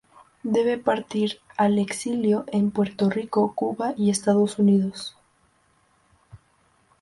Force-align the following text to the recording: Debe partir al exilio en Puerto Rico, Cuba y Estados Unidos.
Debe 0.41 0.79
partir 0.79 1.39
al 1.57 1.77
exilio 1.77 2.45
en 2.47 2.71
Puerto 2.71 3.07
Rico, 3.11 3.53
Cuba 3.53 3.93
y 3.95 4.09
Estados 4.09 4.57
Unidos. 4.57 5.15